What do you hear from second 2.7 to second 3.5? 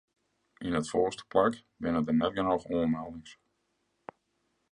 oanmeldings.